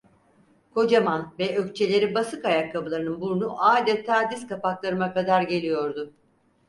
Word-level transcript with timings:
Kocaman 0.73 1.33
ve 1.39 1.55
ökçeleri 1.57 2.15
basık 2.15 2.45
ayakkaplarının 2.45 3.21
burnu 3.21 3.55
adeta 3.63 4.31
diz 4.31 4.47
kapaklarıma 4.47 5.13
kadar 5.13 5.41
geliyordu. 5.41 6.13